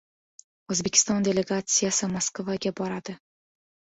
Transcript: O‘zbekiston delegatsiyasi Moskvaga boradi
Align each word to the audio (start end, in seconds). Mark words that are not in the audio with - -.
O‘zbekiston 0.75 1.27
delegatsiyasi 1.27 2.09
Moskvaga 2.13 2.71
boradi 2.83 3.15